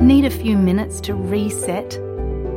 [0.00, 1.98] Need a few minutes to reset?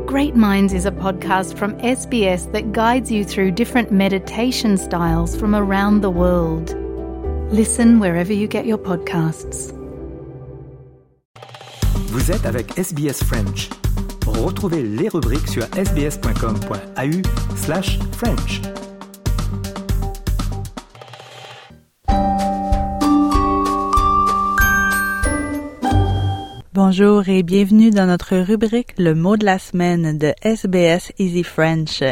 [0.05, 5.53] Great Minds is a podcast from SBS that guides you through different meditation styles from
[5.55, 6.75] around the world.
[7.51, 9.73] Listen wherever you get your podcasts.
[12.09, 13.69] Vous êtes avec SBS French.
[14.25, 17.21] Retrouvez les rubriques sur sbs.com.au
[26.77, 32.03] Bonjour et bienvenue dans notre rubrique Le mot de la semaine de SBS Easy French.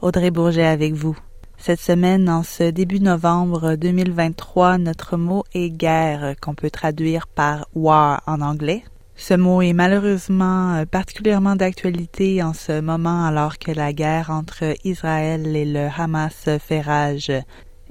[0.00, 1.16] Audrey Bourget avec vous.
[1.56, 7.68] Cette semaine, en ce début novembre 2023, notre mot est guerre, qu'on peut traduire par
[7.76, 8.82] war en anglais.
[9.14, 14.74] Ce mot est malheureusement euh, particulièrement d'actualité en ce moment alors que la guerre entre
[14.82, 17.30] Israël et le Hamas fait rage.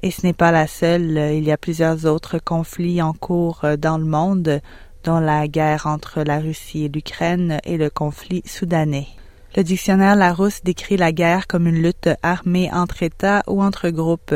[0.04, 3.78] Et ce n'est pas la seule, il y a plusieurs autres conflits en cours euh,
[3.78, 4.60] dans le monde,
[5.04, 9.08] dont la guerre entre la Russie et l'Ukraine et le conflit soudanais.
[9.56, 14.34] Le dictionnaire Larousse décrit la guerre comme une lutte armée entre États ou entre groupes.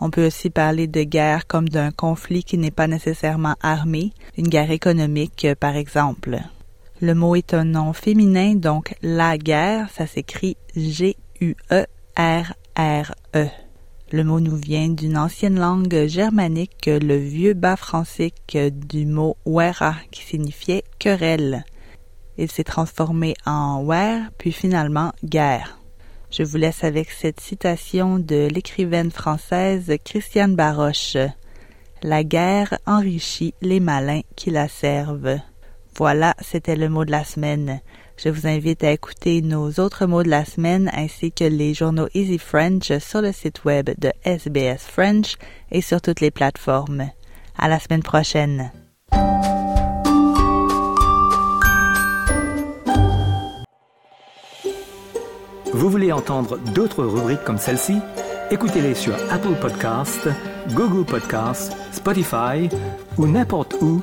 [0.00, 4.48] On peut aussi parler de guerre comme d'un conflit qui n'est pas nécessairement armé, une
[4.48, 6.38] guerre économique par exemple.
[7.00, 11.84] Le mot est un nom féminin, donc la guerre, ça s'écrit G-U-E-R-R-E.
[14.14, 19.96] Le mot nous vient d'une ancienne langue germanique, le vieux bas français du mot wera
[20.12, 21.64] qui signifiait querelle.
[22.38, 25.80] Il s'est transformé en wer, puis finalement guerre.
[26.30, 31.16] Je vous laisse avec cette citation de l'écrivaine française Christiane Baroche.
[32.04, 35.40] La guerre enrichit les malins qui la servent.
[35.96, 37.80] Voilà, c'était le mot de la semaine.
[38.16, 42.08] Je vous invite à écouter nos autres mots de la semaine ainsi que les journaux
[42.14, 45.36] Easy French sur le site web de SBS French
[45.70, 47.10] et sur toutes les plateformes.
[47.56, 48.72] À la semaine prochaine.
[55.72, 57.98] Vous voulez entendre d'autres rubriques comme celle-ci?
[58.50, 60.28] Écoutez-les sur Apple Podcasts,
[60.70, 62.68] Google Podcasts, Spotify
[63.16, 64.02] ou n'importe où